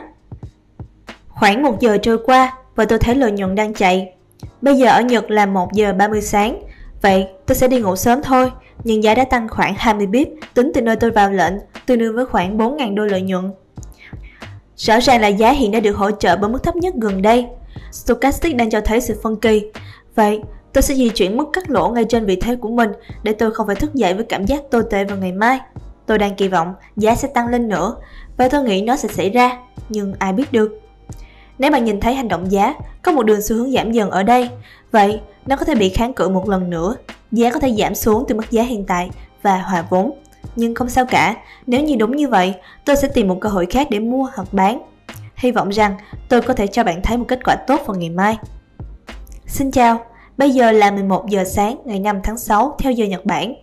Khoảng 1.27 1.63
1 1.63 1.79
giờ 1.79 1.97
trôi 1.97 2.17
qua 2.25 2.57
và 2.75 2.85
tôi 2.85 2.99
thấy 2.99 3.15
lợi 3.15 3.31
nhuận 3.31 3.55
đang 3.55 3.73
chạy. 3.73 4.13
Bây 4.61 4.75
giờ 4.75 4.87
ở 4.87 5.01
Nhật 5.01 5.31
là 5.31 5.45
1 5.45 5.73
giờ 5.73 5.93
30 5.93 6.21
sáng, 6.21 6.63
vậy 7.01 7.27
tôi 7.45 7.55
sẽ 7.55 7.67
đi 7.67 7.79
ngủ 7.79 7.95
sớm 7.95 8.23
thôi, 8.23 8.51
nhưng 8.83 9.03
giá 9.03 9.15
đã 9.15 9.23
tăng 9.23 9.49
khoảng 9.49 9.73
20 9.77 10.07
bip 10.07 10.27
tính 10.53 10.71
từ 10.73 10.81
nơi 10.81 10.95
tôi 10.95 11.11
vào 11.11 11.31
lệnh, 11.31 11.53
tương 11.85 11.97
đương 11.97 12.15
với 12.15 12.25
khoảng 12.25 12.57
4.000 12.57 12.95
đô 12.95 13.03
lợi 13.03 13.21
nhuận. 13.21 13.51
Rõ 14.77 14.99
ràng 14.99 15.21
là 15.21 15.27
giá 15.27 15.51
hiện 15.51 15.71
đã 15.71 15.79
được 15.79 15.95
hỗ 15.95 16.11
trợ 16.11 16.37
bởi 16.37 16.49
mức 16.49 16.63
thấp 16.63 16.75
nhất 16.75 16.93
gần 16.95 17.21
đây. 17.21 17.47
Stochastic 17.91 18.55
đang 18.55 18.69
cho 18.69 18.81
thấy 18.81 19.01
sự 19.01 19.19
phân 19.23 19.35
kỳ. 19.35 19.65
Vậy, 20.15 20.41
tôi 20.73 20.81
sẽ 20.81 20.95
di 20.95 21.09
chuyển 21.09 21.37
mức 21.37 21.45
cắt 21.53 21.69
lỗ 21.69 21.89
ngay 21.89 22.05
trên 22.09 22.25
vị 22.25 22.35
thế 22.35 22.55
của 22.55 22.69
mình 22.69 22.89
để 23.23 23.33
tôi 23.33 23.51
không 23.51 23.67
phải 23.67 23.75
thức 23.75 23.95
dậy 23.95 24.13
với 24.13 24.23
cảm 24.23 24.45
giác 24.45 24.61
tồi 24.71 24.83
tệ 24.91 25.03
vào 25.03 25.17
ngày 25.17 25.31
mai. 25.31 25.59
Tôi 26.05 26.17
đang 26.17 26.35
kỳ 26.35 26.47
vọng 26.47 26.73
giá 26.95 27.15
sẽ 27.15 27.27
tăng 27.27 27.47
lên 27.47 27.67
nữa 27.67 27.95
và 28.37 28.49
tôi 28.49 28.63
nghĩ 28.63 28.81
nó 28.81 28.95
sẽ 28.95 29.09
xảy 29.09 29.29
ra, 29.29 29.57
nhưng 29.89 30.13
ai 30.19 30.33
biết 30.33 30.51
được. 30.51 30.81
Nếu 31.59 31.71
bạn 31.71 31.85
nhìn 31.85 31.99
thấy 31.99 32.15
hành 32.15 32.27
động 32.27 32.51
giá, 32.51 32.73
có 33.01 33.11
một 33.11 33.23
đường 33.23 33.41
xu 33.41 33.55
hướng 33.55 33.71
giảm 33.71 33.91
dần 33.91 34.09
ở 34.09 34.23
đây, 34.23 34.49
vậy 34.91 35.19
nó 35.45 35.55
có 35.55 35.65
thể 35.65 35.75
bị 35.75 35.89
kháng 35.89 36.13
cự 36.13 36.29
một 36.29 36.49
lần 36.49 36.69
nữa. 36.69 36.95
Giá 37.31 37.49
có 37.51 37.59
thể 37.59 37.75
giảm 37.77 37.95
xuống 37.95 38.25
từ 38.27 38.35
mức 38.35 38.51
giá 38.51 38.63
hiện 38.63 38.85
tại 38.85 39.09
và 39.41 39.57
hòa 39.57 39.85
vốn. 39.89 40.11
Nhưng 40.55 40.75
không 40.75 40.89
sao 40.89 41.05
cả, 41.05 41.35
nếu 41.67 41.83
như 41.83 41.95
đúng 41.95 42.15
như 42.15 42.27
vậy, 42.27 42.53
tôi 42.85 42.95
sẽ 42.95 43.07
tìm 43.07 43.27
một 43.27 43.37
cơ 43.41 43.49
hội 43.49 43.65
khác 43.65 43.87
để 43.91 43.99
mua 43.99 44.27
hoặc 44.35 44.47
bán. 44.51 44.81
Hy 45.35 45.51
vọng 45.51 45.69
rằng 45.69 45.95
tôi 46.29 46.41
có 46.41 46.53
thể 46.53 46.67
cho 46.67 46.83
bạn 46.83 47.01
thấy 47.01 47.17
một 47.17 47.25
kết 47.27 47.39
quả 47.43 47.55
tốt 47.55 47.81
vào 47.85 47.97
ngày 47.97 48.09
mai. 48.09 48.37
Xin 49.47 49.71
chào, 49.71 49.99
bây 50.37 50.51
giờ 50.51 50.71
là 50.71 50.91
11 50.91 51.29
giờ 51.29 51.43
sáng 51.43 51.77
ngày 51.85 51.99
5 51.99 52.19
tháng 52.23 52.37
6 52.37 52.75
theo 52.79 52.91
giờ 52.91 53.05
Nhật 53.05 53.25
Bản. 53.25 53.53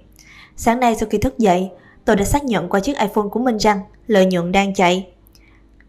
Sáng 0.56 0.80
nay 0.80 0.96
sau 0.96 1.08
khi 1.10 1.18
thức 1.18 1.38
dậy, 1.38 1.70
tôi 2.04 2.16
đã 2.16 2.24
xác 2.24 2.44
nhận 2.44 2.68
qua 2.68 2.80
chiếc 2.80 2.98
iPhone 2.98 3.28
của 3.30 3.40
mình 3.40 3.58
rằng 3.58 3.80
lợi 4.06 4.26
nhuận 4.26 4.52
đang 4.52 4.74
chạy. 4.74 5.06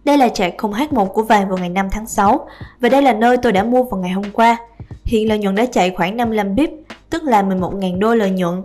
Đây 0.05 0.17
là 0.17 0.29
trạc 0.29 0.53
khung 0.57 0.73
H1 0.73 1.05
của 1.05 1.23
vàng 1.23 1.49
vào 1.49 1.57
ngày 1.57 1.69
5 1.69 1.89
tháng 1.91 2.07
6 2.07 2.47
và 2.79 2.89
đây 2.89 3.01
là 3.01 3.13
nơi 3.13 3.37
tôi 3.37 3.51
đã 3.51 3.63
mua 3.63 3.83
vào 3.83 4.01
ngày 4.01 4.11
hôm 4.11 4.25
qua. 4.33 4.57
Hiện 5.03 5.29
lợi 5.29 5.37
nhuận 5.37 5.55
đã 5.55 5.65
chạy 5.65 5.91
khoảng 5.95 6.17
55 6.17 6.55
bip, 6.55 6.69
tức 7.09 7.23
là 7.23 7.43
11.000 7.43 7.99
đô 7.99 8.15
lợi 8.15 8.29
nhuận. 8.29 8.63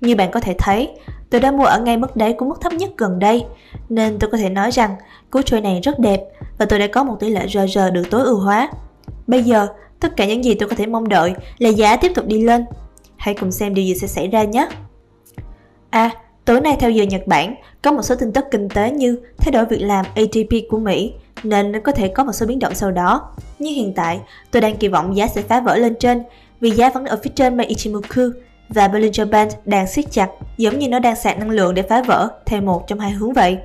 Như 0.00 0.16
bạn 0.16 0.30
có 0.30 0.40
thể 0.40 0.54
thấy, 0.58 0.90
tôi 1.30 1.40
đã 1.40 1.50
mua 1.50 1.64
ở 1.64 1.80
ngay 1.80 1.96
mức 1.96 2.16
đáy 2.16 2.32
của 2.32 2.46
mức 2.46 2.60
thấp 2.60 2.72
nhất 2.72 2.90
gần 2.96 3.18
đây, 3.18 3.44
nên 3.88 4.18
tôi 4.18 4.30
có 4.30 4.38
thể 4.38 4.48
nói 4.48 4.70
rằng 4.70 4.96
cú 5.30 5.42
trade 5.42 5.60
này 5.60 5.80
rất 5.82 5.98
đẹp 5.98 6.20
và 6.58 6.66
tôi 6.66 6.78
đã 6.78 6.86
có 6.86 7.04
một 7.04 7.16
tỷ 7.20 7.30
lệ 7.30 7.46
RR 7.48 7.78
được 7.92 8.04
tối 8.10 8.24
ưu 8.24 8.36
hóa. 8.36 8.68
Bây 9.26 9.42
giờ, 9.42 9.66
tất 10.00 10.16
cả 10.16 10.26
những 10.26 10.44
gì 10.44 10.54
tôi 10.54 10.68
có 10.68 10.76
thể 10.76 10.86
mong 10.86 11.08
đợi 11.08 11.34
là 11.58 11.68
giá 11.68 11.96
tiếp 11.96 12.12
tục 12.14 12.26
đi 12.26 12.42
lên. 12.42 12.64
Hãy 13.16 13.34
cùng 13.34 13.52
xem 13.52 13.74
điều 13.74 13.84
gì 13.84 13.94
sẽ 13.94 14.06
xảy 14.06 14.28
ra 14.28 14.44
nhé. 14.44 14.68
À, 15.90 16.10
Tối 16.50 16.60
nay 16.60 16.76
theo 16.80 16.90
giờ 16.90 17.04
Nhật 17.04 17.26
Bản, 17.26 17.54
có 17.82 17.92
một 17.92 18.02
số 18.02 18.14
tin 18.14 18.32
tức 18.32 18.44
kinh 18.50 18.68
tế 18.68 18.90
như 18.90 19.18
thay 19.38 19.52
đổi 19.52 19.64
việc 19.64 19.80
làm 19.80 20.04
ATP 20.14 20.68
của 20.70 20.78
Mỹ, 20.78 21.12
nên 21.42 21.80
có 21.80 21.92
thể 21.92 22.08
có 22.08 22.24
một 22.24 22.32
số 22.32 22.46
biến 22.46 22.58
động 22.58 22.74
sau 22.74 22.90
đó. 22.90 23.32
Nhưng 23.58 23.74
hiện 23.74 23.92
tại, 23.94 24.20
tôi 24.50 24.62
đang 24.62 24.76
kỳ 24.76 24.88
vọng 24.88 25.16
giá 25.16 25.26
sẽ 25.26 25.42
phá 25.42 25.60
vỡ 25.60 25.76
lên 25.76 25.94
trên 26.00 26.22
vì 26.60 26.70
giá 26.70 26.90
vẫn 26.90 27.04
ở 27.04 27.18
phía 27.22 27.30
trên 27.34 27.56
mà 27.56 27.64
Ichimoku 27.64 28.22
và 28.74 28.88
Bollinger 28.88 29.28
Band 29.28 29.54
đang 29.64 29.86
siết 29.86 30.04
chặt 30.10 30.28
giống 30.56 30.78
như 30.78 30.88
nó 30.88 30.98
đang 30.98 31.16
sạc 31.16 31.38
năng 31.38 31.50
lượng 31.50 31.74
để 31.74 31.82
phá 31.82 32.02
vỡ 32.02 32.28
theo 32.46 32.62
một 32.62 32.86
trong 32.86 33.00
hai 33.00 33.10
hướng 33.10 33.32
vậy. 33.32 33.58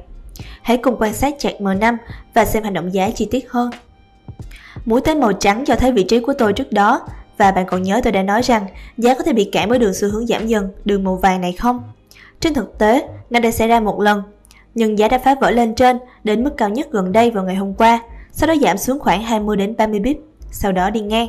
Hãy 0.61 0.77
cùng 0.77 0.95
quan 0.99 1.13
sát 1.13 1.35
chart 1.39 1.55
M5 1.55 1.97
và 2.33 2.45
xem 2.45 2.63
hành 2.63 2.73
động 2.73 2.93
giá 2.93 3.09
chi 3.15 3.27
tiết 3.31 3.49
hơn. 3.49 3.71
Mũi 4.85 5.01
tên 5.01 5.19
màu 5.19 5.33
trắng 5.33 5.63
cho 5.67 5.75
thấy 5.75 5.91
vị 5.91 6.03
trí 6.03 6.19
của 6.19 6.33
tôi 6.33 6.53
trước 6.53 6.71
đó 6.71 7.01
và 7.37 7.51
bạn 7.51 7.65
còn 7.65 7.83
nhớ 7.83 8.01
tôi 8.03 8.11
đã 8.11 8.23
nói 8.23 8.41
rằng 8.41 8.67
giá 8.97 9.13
có 9.13 9.23
thể 9.23 9.33
bị 9.33 9.49
cản 9.51 9.69
bởi 9.69 9.79
đường 9.79 9.93
xu 9.93 10.09
hướng 10.09 10.27
giảm 10.27 10.47
dần 10.47 10.69
đường 10.85 11.03
màu 11.03 11.15
vàng 11.15 11.41
này 11.41 11.51
không? 11.51 11.83
Trên 12.39 12.53
thực 12.53 12.77
tế, 12.77 13.07
nó 13.29 13.39
đã 13.39 13.51
xảy 13.51 13.67
ra 13.67 13.79
một 13.79 14.01
lần, 14.01 14.23
nhưng 14.75 14.99
giá 14.99 15.07
đã 15.07 15.17
phá 15.17 15.35
vỡ 15.41 15.51
lên 15.51 15.75
trên 15.75 15.97
đến 16.23 16.43
mức 16.43 16.57
cao 16.57 16.69
nhất 16.69 16.87
gần 16.91 17.11
đây 17.11 17.31
vào 17.31 17.43
ngày 17.43 17.55
hôm 17.55 17.73
qua, 17.73 17.99
sau 18.31 18.47
đó 18.47 18.55
giảm 18.61 18.77
xuống 18.77 18.99
khoảng 18.99 19.23
20 19.23 19.57
đến 19.57 19.75
30 19.77 20.01
pip, 20.03 20.17
sau 20.51 20.71
đó 20.71 20.89
đi 20.89 20.99
ngang. 20.99 21.27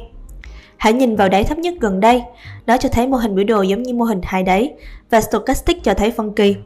Hãy 0.77 0.93
nhìn 0.93 1.17
vào 1.17 1.29
đáy 1.29 1.45
thấp 1.45 1.59
nhất 1.59 1.75
gần 1.81 2.01
đây, 2.01 2.23
nó 2.67 2.77
cho 2.77 2.89
thấy 2.89 3.07
mô 3.07 3.17
hình 3.17 3.35
biểu 3.35 3.45
đồ 3.45 3.63
giống 3.63 3.83
như 3.83 3.95
mô 3.95 4.05
hình 4.05 4.21
hai 4.23 4.43
đáy 4.43 4.73
và 5.11 5.21
stochastic 5.21 5.85
cho 5.85 5.95
thấy 5.95 6.11
phân 6.11 6.35
kỳ. 6.35 6.57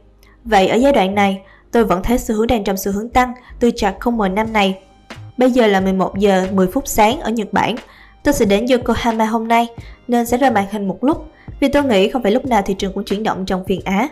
Vậy 0.44 0.68
ở 0.68 0.76
giai 0.76 0.92
đoạn 0.92 1.14
này, 1.14 1.42
tôi 1.70 1.84
vẫn 1.84 2.02
thấy 2.02 2.18
xu 2.18 2.34
hướng 2.34 2.46
đang 2.46 2.64
trong 2.64 2.76
xu 2.76 2.92
hướng 2.92 3.08
tăng 3.08 3.32
từ 3.60 3.70
chart 3.76 3.96
0M5 3.96 4.52
này. 4.52 4.78
Bây 5.36 5.50
giờ 5.50 5.66
là 5.66 5.80
11 5.80 6.18
giờ 6.18 6.46
10 6.52 6.66
phút 6.66 6.88
sáng 6.88 7.20
ở 7.20 7.30
Nhật 7.30 7.52
Bản. 7.52 7.76
Tôi 8.24 8.34
sẽ 8.34 8.44
đến 8.44 8.66
Yokohama 8.70 9.24
hôm 9.24 9.48
nay 9.48 9.66
nên 10.08 10.26
sẽ 10.26 10.36
rời 10.36 10.50
màn 10.50 10.64
hình 10.70 10.88
một 10.88 11.04
lúc 11.04 11.26
vì 11.60 11.68
tôi 11.68 11.84
nghĩ 11.84 12.08
không 12.08 12.22
phải 12.22 12.32
lúc 12.32 12.46
nào 12.46 12.62
thị 12.62 12.74
trường 12.74 12.92
cũng 12.92 13.04
chuyển 13.04 13.22
động 13.22 13.46
trong 13.46 13.64
phiên 13.64 13.80
Á. 13.84 14.08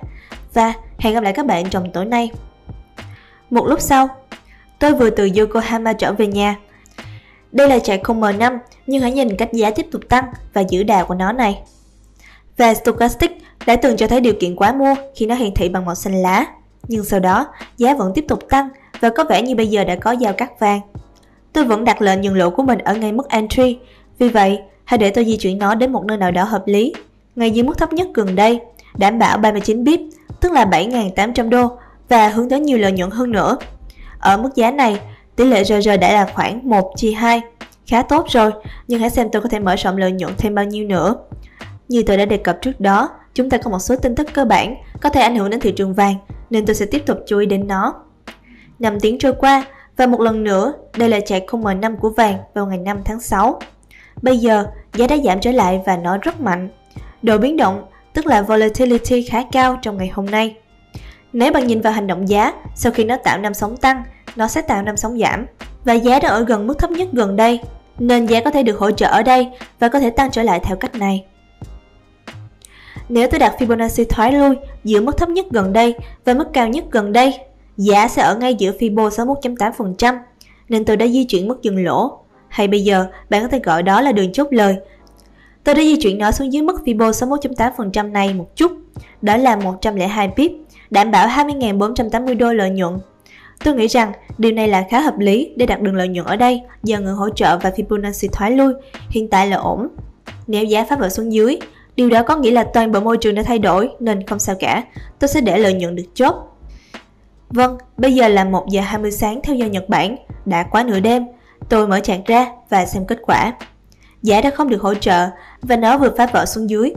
Và 0.55 0.73
hẹn 0.99 1.15
gặp 1.15 1.23
lại 1.23 1.33
các 1.33 1.47
bạn 1.47 1.71
trong 1.71 1.93
tối 1.93 2.05
nay. 2.05 2.31
Một 3.51 3.67
lúc 3.67 3.81
sau, 3.81 4.09
tôi 4.79 4.95
vừa 4.95 5.11
từ 5.11 5.31
Yokohama 5.39 5.93
trở 5.93 6.13
về 6.13 6.27
nhà. 6.27 6.57
Đây 7.53 7.69
là 7.69 7.79
chạy 7.79 8.01
không 8.03 8.21
M5, 8.21 8.59
nhưng 8.87 9.03
hãy 9.03 9.13
nhìn 9.13 9.37
cách 9.37 9.53
giá 9.53 9.71
tiếp 9.71 9.87
tục 9.91 10.03
tăng 10.09 10.25
và 10.53 10.61
giữ 10.61 10.83
đà 10.83 11.05
của 11.05 11.15
nó 11.15 11.33
này. 11.33 11.63
Và 12.57 12.75
Stochastic 12.75 13.31
đã 13.67 13.77
từng 13.77 13.97
cho 13.97 14.07
thấy 14.07 14.21
điều 14.21 14.35
kiện 14.41 14.57
quá 14.57 14.73
mua 14.73 14.95
khi 15.15 15.27
nó 15.27 15.35
hiển 15.35 15.55
thị 15.55 15.69
bằng 15.69 15.85
màu 15.85 15.95
xanh 15.95 16.23
lá. 16.23 16.47
Nhưng 16.89 17.05
sau 17.05 17.21
đó, 17.21 17.47
giá 17.77 17.95
vẫn 17.95 18.13
tiếp 18.15 18.25
tục 18.29 18.49
tăng 18.49 18.69
và 19.01 19.11
có 19.11 19.25
vẻ 19.25 19.43
như 19.43 19.55
bây 19.55 19.67
giờ 19.67 19.85
đã 19.85 19.97
có 19.97 20.13
giao 20.13 20.33
cắt 20.33 20.61
vàng. 20.61 20.81
Tôi 21.53 21.65
vẫn 21.65 21.85
đặt 21.85 22.03
lệnh 22.03 22.21
nhường 22.21 22.37
lỗ 22.37 22.51
của 22.51 22.63
mình 22.63 22.79
ở 22.79 22.95
ngay 22.95 23.13
mức 23.13 23.29
entry, 23.29 23.79
vì 24.19 24.29
vậy 24.29 24.59
hãy 24.85 24.99
để 24.99 25.11
tôi 25.11 25.25
di 25.25 25.37
chuyển 25.37 25.59
nó 25.59 25.75
đến 25.75 25.93
một 25.93 26.05
nơi 26.05 26.19
nào 26.19 26.31
đó 26.31 26.45
hợp 26.45 26.63
lý 26.67 26.93
ngay 27.39 27.51
dưới 27.51 27.65
mức 27.65 27.79
thấp 27.79 27.93
nhất 27.93 28.09
gần 28.15 28.37
đây, 28.37 28.61
đảm 28.99 29.19
bảo 29.19 29.39
39 29.39 29.85
bip, 29.85 30.01
tức 30.41 30.53
là 30.53 30.65
7.800 30.65 31.49
đô 31.49 31.79
và 32.09 32.29
hướng 32.29 32.49
tới 32.49 32.61
nhiều 32.61 32.79
lợi 32.79 32.93
nhuận 32.93 33.11
hơn 33.11 33.33
nữa. 33.33 33.57
Ở 34.19 34.37
mức 34.37 34.51
giá 34.55 34.71
này, 34.71 35.01
tỷ 35.39 35.45
lệ 35.45 35.65
RR 35.65 35.89
đã 36.01 36.13
là 36.13 36.27
khoảng 36.35 36.69
1 36.69 36.93
chia 36.97 37.13
2, 37.13 37.41
khá 37.87 38.03
tốt 38.03 38.27
rồi, 38.29 38.51
nhưng 38.89 39.01
hãy 39.01 39.11
xem 39.11 39.29
tôi 39.33 39.43
có 39.43 39.49
thể 39.49 39.59
mở 39.59 39.77
rộng 39.77 39.97
lợi 39.97 40.13
nhuận 40.13 40.33
thêm 40.39 40.55
bao 40.55 40.65
nhiêu 40.65 40.87
nữa. 40.87 41.17
Như 41.89 42.03
tôi 42.07 42.17
đã 42.17 42.25
đề 42.25 42.37
cập 42.37 42.59
trước 42.63 42.81
đó, 42.81 43.11
chúng 43.35 43.51
ta 43.51 43.59
có 43.59 43.71
một 43.71 43.79
số 43.79 43.97
tin 43.97 44.15
tức 44.15 44.27
cơ 44.35 44.45
bản 44.45 44.75
có 45.01 45.09
thể 45.09 45.21
ảnh 45.21 45.37
hưởng 45.37 45.51
đến 45.51 45.61
thị 45.61 45.73
trường 45.73 45.95
vàng, 45.95 46.15
nên 46.51 46.67
tôi 46.67 46.75
sẽ 46.75 46.87
tiếp 46.87 47.03
tục 47.07 47.19
chú 47.27 47.39
ý 47.39 47.47
đến 47.47 47.67
nó. 47.67 47.95
5 48.79 49.01
tiếng 49.01 49.19
trôi 49.19 49.33
qua, 49.33 49.65
và 49.97 50.07
một 50.07 50.21
lần 50.21 50.45
nữa, 50.45 50.73
đây 50.97 51.09
là 51.09 51.21
chạy 51.21 51.47
khung 51.49 51.63
M5 51.63 51.97
của 51.97 52.11
vàng 52.11 52.39
vào 52.55 52.67
ngày 52.67 52.79
5 52.79 52.99
tháng 53.05 53.21
6. 53.21 53.61
Bây 54.23 54.39
giờ, 54.39 54.67
giá 54.95 55.07
đã 55.07 55.17
giảm 55.25 55.41
trở 55.41 55.53
lại 55.53 55.81
và 55.87 55.97
nó 55.97 56.19
rất 56.19 56.41
mạnh. 56.41 56.69
Độ 57.23 57.39
biến 57.39 57.57
động, 57.57 57.85
tức 58.15 58.27
là 58.27 58.43
volatility 58.43 59.23
khá 59.23 59.43
cao 59.53 59.79
trong 59.83 59.97
ngày 59.97 60.09
hôm 60.09 60.27
nay. 60.27 60.57
Nếu 61.33 61.53
bạn 61.53 61.67
nhìn 61.67 61.81
vào 61.81 61.93
hành 61.93 62.07
động 62.07 62.29
giá, 62.29 62.53
sau 62.75 62.93
khi 62.93 63.05
nó 63.05 63.17
tạo 63.17 63.39
năm 63.39 63.55
sóng 63.55 63.77
tăng, 63.77 64.03
nó 64.37 64.49
sẽ 64.49 64.63
tạo 64.63 64.83
năm 64.83 64.97
sóng 64.97 65.19
giảm. 65.19 65.47
Và 65.85 65.93
giá 65.93 66.19
đã 66.19 66.29
ở 66.29 66.45
gần 66.45 66.67
mức 66.67 66.79
thấp 66.79 66.91
nhất 66.91 67.09
gần 67.13 67.37
đây. 67.37 67.61
nên 67.99 68.27
giá 68.27 68.41
có 68.41 68.51
thể 68.51 68.63
được 68.63 68.79
hỗ 68.79 68.91
trợ 68.91 69.07
ở 69.07 69.23
đây 69.23 69.49
và 69.79 69.89
có 69.89 70.01
thể 70.01 70.11
tăng 70.11 70.31
trở 70.31 70.43
lại 70.43 70.61
theo 70.61 70.77
cách 70.77 70.95
này. 70.95 71.25
Nếu 73.09 73.29
tôi 73.29 73.39
đặt 73.39 73.55
Fibonacci 73.59 74.05
thoái 74.09 74.33
lui 74.33 74.57
giữa 74.85 75.01
mức 75.01 75.17
thấp 75.17 75.29
nhất 75.29 75.47
gần 75.51 75.73
đây 75.73 75.95
và 76.25 76.35
mức 76.35 76.49
cao 76.53 76.69
nhất 76.69 76.85
gần 76.91 77.13
đây, 77.13 77.35
giá 77.77 78.09
sẽ 78.09 78.23
ở 78.23 78.37
ngay 78.37 78.55
giữa 78.55 78.73
Fibo 78.79 79.09
61.8%, 79.09 80.19
nên 80.69 80.85
tôi 80.85 80.97
đã 80.97 81.07
di 81.07 81.25
chuyển 81.25 81.49
mức 81.49 81.63
dừng 81.63 81.85
lỗ. 81.85 82.19
Hay 82.49 82.69
bây 82.69 82.85
giờ, 82.85 83.07
bạn 83.31 83.43
có 83.43 83.49
thể 83.49 83.59
gọi 83.59 83.83
đó 83.83 84.01
là 84.01 84.13
đường 84.13 84.33
chốt 84.33 84.47
lời. 84.51 84.77
Tôi 85.65 85.75
đã 85.75 85.83
di 85.83 85.97
chuyển 85.97 86.19
nó 86.19 86.33
xuống 86.33 86.53
dưới 86.53 86.63
mức 86.63 86.81
Fibo 86.85 87.11
61.8% 87.11 88.13
này 88.13 88.35
một 88.35 88.57
chút, 88.57 88.73
đó 89.23 89.37
là 89.37 89.57
102 89.57 90.31
pip, 90.37 90.53
đảm 90.91 91.11
bảo 91.11 91.29
20.480 91.29 92.39
đô 92.39 92.53
lợi 92.53 92.71
nhuận. 92.71 92.99
Tôi 93.65 93.75
nghĩ 93.75 93.87
rằng 93.87 94.13
điều 94.39 94.53
này 94.53 94.69
là 94.69 94.87
khá 94.91 95.01
hợp 95.01 95.19
lý 95.19 95.53
để 95.57 95.67
đặt 95.67 95.81
đường 95.81 95.97
lợi 95.97 96.09
nhuận 96.09 96.27
ở 96.27 96.37
đây 96.37 96.63
giờ 96.83 97.01
ngừng 97.01 97.17
hỗ 97.17 97.31
trợ 97.31 97.59
và 97.59 97.71
Fibonacci 97.71 98.29
thoái 98.33 98.51
lui, 98.51 98.73
hiện 99.11 99.29
tại 99.29 99.47
là 99.47 99.57
ổn. 99.57 99.89
Nếu 100.47 100.65
giá 100.65 100.85
phá 100.85 100.97
vỡ 100.97 101.09
xuống 101.09 101.33
dưới, 101.33 101.59
Điều 101.99 102.11
đó 102.11 102.23
có 102.23 102.37
nghĩa 102.37 102.51
là 102.51 102.65
toàn 102.65 102.93
bộ 102.93 103.01
môi 103.01 103.17
trường 103.17 103.35
đã 103.35 103.43
thay 103.43 103.59
đổi 103.59 103.91
nên 104.01 104.27
không 104.27 104.39
sao 104.39 104.57
cả, 104.61 104.85
tôi 105.19 105.29
sẽ 105.29 105.41
để 105.41 105.59
lợi 105.59 105.75
nhuận 105.75 105.97
được 105.97 106.05
chốt. 106.15 106.35
Vâng, 107.51 107.79
bây 107.97 108.15
giờ 108.15 108.29
là 108.29 108.45
1 108.45 108.67
giờ 108.69 108.81
20 108.81 109.11
sáng 109.11 109.41
theo 109.43 109.57
giờ 109.57 109.67
Nhật 109.67 109.89
Bản, 109.89 110.17
đã 110.45 110.63
quá 110.63 110.83
nửa 110.83 111.01
đêm, 111.01 111.27
tôi 111.69 111.89
mở 111.89 112.01
chạc 112.01 112.21
ra 112.27 112.47
và 112.69 112.87
xem 112.87 113.07
kết 113.07 113.19
quả. 113.23 113.53
Giá 114.23 114.41
đã 114.41 114.51
không 114.51 114.69
được 114.69 114.83
hỗ 114.83 114.95
trợ 114.95 115.29
và 115.63 115.77
nó 115.77 115.99
vừa 115.99 116.11
phá 116.17 116.27
vỡ 116.27 116.47
xuống 116.47 116.71
dưới. 116.71 116.93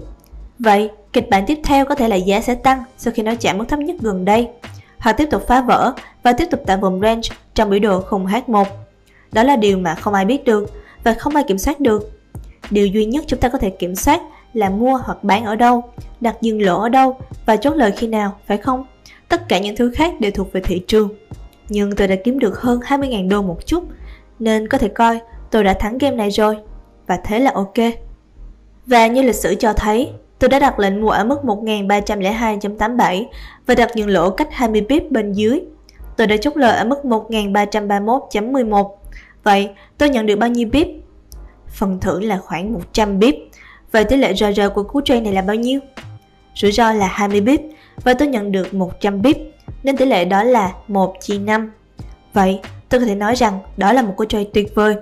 Vậy, 0.60 0.90
kịch 1.14 1.30
bản 1.30 1.44
tiếp 1.48 1.60
theo 1.64 1.86
có 1.86 1.96
thể 1.96 2.08
là 2.08 2.16
giá 2.16 2.42
sẽ 2.42 2.56
tăng 2.56 2.84
sau 2.98 3.14
khi 3.14 3.24
nó 3.24 3.34
chạm 3.40 3.58
mức 3.58 3.66
thấp 3.70 3.80
nhất 3.80 3.96
gần 4.00 4.26
đây, 4.26 4.48
hoặc 5.02 5.14
tiếp 5.14 5.28
tục 5.32 5.48
phá 5.48 5.62
vỡ 5.62 5.94
và 6.24 6.34
tiếp 6.34 6.46
tục 6.52 6.62
tại 6.66 6.78
vùng 6.78 7.02
range 7.02 7.30
trong 7.54 7.70
biểu 7.70 7.80
đồ 7.80 8.02
khung 8.02 8.26
H1. 8.26 8.66
Đó 9.32 9.44
là 9.44 9.56
điều 9.56 9.78
mà 9.78 9.96
không 9.96 10.14
ai 10.14 10.26
biết 10.26 10.46
được 10.46 10.72
và 11.04 11.14
không 11.14 11.36
ai 11.36 11.44
kiểm 11.48 11.58
soát 11.58 11.80
được. 11.80 12.12
Điều 12.70 12.88
duy 12.88 13.06
nhất 13.06 13.24
chúng 13.28 13.40
ta 13.40 13.50
có 13.50 13.58
thể 13.58 13.70
kiểm 13.70 13.96
soát 13.96 14.22
là 14.54 14.70
mua 14.70 14.98
hoặc 14.98 15.24
bán 15.24 15.46
ở 15.46 15.56
đâu, 15.56 15.84
đặt 16.22 16.36
dừng 16.42 16.62
lỗ 16.62 16.82
ở 16.82 16.90
đâu 16.90 17.18
và 17.46 17.56
chốt 17.56 17.74
lời 17.74 17.92
khi 17.92 18.08
nào, 18.08 18.38
phải 18.48 18.58
không? 18.58 18.86
Tất 19.28 19.48
cả 19.50 19.60
những 19.60 19.76
thứ 19.76 19.92
khác 19.96 20.14
đều 20.20 20.32
thuộc 20.32 20.54
về 20.54 20.62
thị 20.62 20.82
trường. 20.88 21.10
Nhưng 21.70 21.96
tôi 21.96 22.08
đã 22.08 22.16
kiếm 22.24 22.40
được 22.40 22.62
hơn 22.62 22.80
20.000 22.80 23.30
đô 23.30 23.42
một 23.42 23.66
chút, 23.66 23.84
nên 24.40 24.68
có 24.68 24.78
thể 24.78 24.88
coi 24.88 25.20
tôi 25.52 25.64
đã 25.64 25.74
thắng 25.74 25.98
game 25.98 26.16
này 26.16 26.30
rồi. 26.30 26.58
Và 27.08 27.18
thế 27.24 27.40
là 27.40 27.52
ok. 27.54 27.78
Và 28.86 29.08
như 29.08 29.22
lịch 29.22 29.36
sử 29.36 29.56
cho 29.56 29.74
thấy, 29.74 30.12
tôi 30.42 30.50
đã 30.50 30.60
đặt 30.60 30.80
lệnh 30.80 31.02
mua 31.02 31.10
ở 31.10 31.24
mức 31.24 31.40
1302.87 31.44 33.26
và 33.66 33.76
đặt 33.76 33.90
những 33.96 34.10
lỗ 34.10 34.30
cách 34.30 34.48
20 34.52 34.86
pip 34.90 35.12
bên 35.12 35.34
dưới. 35.34 35.60
Tôi 36.18 36.28
đã 36.28 36.38
chốt 36.38 36.58
lời 36.58 36.78
ở 36.78 36.86
mức 36.86 37.00
1331.11. 37.04 38.90
Vậy 39.44 39.70
tôi 39.98 40.10
nhận 40.10 40.26
được 40.26 40.36
bao 40.36 40.50
nhiêu 40.50 40.70
pip? 40.72 40.88
Phần 41.68 42.00
thưởng 42.00 42.24
là 42.24 42.38
khoảng 42.38 42.74
100 42.74 43.22
pip. 43.22 43.36
Vậy 43.92 44.04
tỷ 44.04 44.18
lệ 44.18 44.34
RR 44.34 44.62
của 44.74 44.84
cú 44.84 45.02
trade 45.02 45.22
này 45.22 45.34
là 45.34 45.42
bao 45.42 45.56
nhiêu? 45.56 45.80
Rủi 46.56 46.72
ro 46.72 46.94
là 46.94 47.08
20 47.08 47.42
pip 47.46 47.62
và 48.04 48.14
tôi 48.14 48.28
nhận 48.28 48.52
được 48.52 48.74
100 48.74 49.24
pip 49.24 49.38
nên 49.84 49.98
tỷ 49.98 50.06
lệ 50.06 50.26
đó 50.26 50.44
là 50.44 50.72
1 50.88 51.16
chia 51.22 51.38
5. 51.38 51.72
Vậy 52.34 52.60
tôi 52.90 53.00
có 53.00 53.06
thể 53.06 53.16
nói 53.16 53.36
rằng 53.36 53.60
đó 53.78 53.94
là 53.94 54.02
một 54.02 54.14
cú 54.18 54.26
trade 54.26 54.50
tuyệt 54.54 54.76
vời. 54.76 54.96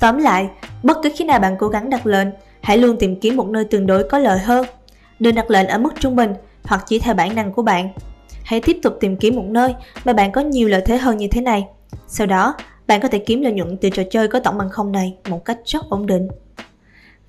Tóm 0.00 0.18
lại, 0.18 0.48
bất 0.82 0.98
cứ 1.02 1.10
khi 1.16 1.24
nào 1.24 1.38
bạn 1.38 1.56
cố 1.58 1.68
gắng 1.68 1.90
đặt 1.90 2.06
lệnh, 2.06 2.28
hãy 2.62 2.78
luôn 2.78 2.96
tìm 2.98 3.16
kiếm 3.16 3.36
một 3.36 3.48
nơi 3.48 3.64
tương 3.64 3.86
đối 3.86 4.04
có 4.04 4.18
lợi 4.18 4.38
hơn. 4.38 4.66
Đừng 5.18 5.34
đặt 5.34 5.50
lệnh 5.50 5.66
ở 5.66 5.78
mức 5.78 5.90
trung 6.00 6.16
bình 6.16 6.34
hoặc 6.64 6.84
chỉ 6.88 6.98
theo 6.98 7.14
bản 7.14 7.34
năng 7.34 7.52
của 7.52 7.62
bạn. 7.62 7.88
Hãy 8.44 8.60
tiếp 8.60 8.78
tục 8.82 8.96
tìm 9.00 9.16
kiếm 9.16 9.36
một 9.36 9.44
nơi 9.46 9.74
mà 10.04 10.12
bạn 10.12 10.32
có 10.32 10.40
nhiều 10.40 10.68
lợi 10.68 10.82
thế 10.86 10.98
hơn 10.98 11.16
như 11.16 11.28
thế 11.30 11.40
này. 11.40 11.66
Sau 12.08 12.26
đó, 12.26 12.54
bạn 12.86 13.00
có 13.00 13.08
thể 13.08 13.18
kiếm 13.18 13.42
lợi 13.42 13.52
nhuận 13.52 13.76
từ 13.76 13.90
trò 13.90 14.02
chơi 14.10 14.28
có 14.28 14.40
tổng 14.40 14.58
bằng 14.58 14.70
không 14.70 14.92
này 14.92 15.16
một 15.28 15.44
cách 15.44 15.58
rất 15.64 15.88
ổn 15.88 16.06
định. 16.06 16.28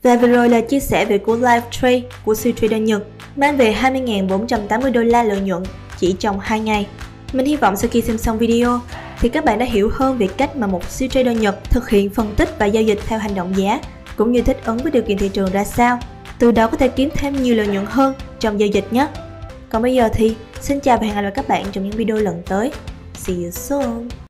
Và 0.03 0.15
vừa 0.15 0.27
rồi 0.27 0.49
là 0.49 0.61
chia 0.61 0.79
sẻ 0.79 1.05
về 1.05 1.17
của 1.17 1.35
live 1.35 1.63
trade 1.71 2.01
của 2.25 2.35
siêu 2.35 2.53
trader 2.61 2.81
Nhật 2.81 3.03
mang 3.35 3.57
về 3.57 3.75
20.480 3.81 4.91
đô 4.91 5.01
la 5.01 5.23
lợi 5.23 5.41
nhuận 5.41 5.63
chỉ 5.99 6.15
trong 6.19 6.39
2 6.39 6.59
ngày. 6.59 6.87
Mình 7.33 7.45
hy 7.45 7.55
vọng 7.55 7.75
sau 7.75 7.89
khi 7.89 8.01
xem 8.01 8.17
xong 8.17 8.37
video 8.37 8.79
thì 9.19 9.29
các 9.29 9.45
bạn 9.45 9.59
đã 9.59 9.65
hiểu 9.65 9.89
hơn 9.93 10.17
về 10.17 10.27
cách 10.27 10.55
mà 10.55 10.67
một 10.67 10.83
siêu 10.89 11.09
trader 11.09 11.39
Nhật 11.39 11.63
thực 11.69 11.89
hiện 11.89 12.09
phân 12.09 12.33
tích 12.35 12.49
và 12.59 12.65
giao 12.65 12.83
dịch 12.83 12.99
theo 13.07 13.19
hành 13.19 13.35
động 13.35 13.57
giá 13.57 13.79
cũng 14.15 14.31
như 14.31 14.41
thích 14.41 14.57
ứng 14.65 14.77
với 14.77 14.91
điều 14.91 15.03
kiện 15.03 15.17
thị 15.17 15.29
trường 15.29 15.51
ra 15.51 15.63
sao. 15.63 15.99
Từ 16.39 16.51
đó 16.51 16.67
có 16.67 16.77
thể 16.77 16.87
kiếm 16.87 17.09
thêm 17.13 17.43
nhiều 17.43 17.55
lợi 17.55 17.67
nhuận 17.67 17.85
hơn 17.85 18.13
trong 18.39 18.59
giao 18.59 18.67
dịch 18.67 18.93
nhé. 18.93 19.07
Còn 19.69 19.81
bây 19.81 19.93
giờ 19.93 20.09
thì, 20.13 20.35
xin 20.61 20.79
chào 20.79 20.97
và 20.97 21.05
hẹn 21.05 21.15
gặp 21.15 21.21
lại 21.21 21.31
các 21.35 21.47
bạn 21.47 21.65
trong 21.71 21.83
những 21.83 21.97
video 21.97 22.17
lần 22.17 22.41
tới. 22.45 22.71
See 23.15 23.35
you 23.35 23.51
soon! 23.51 24.11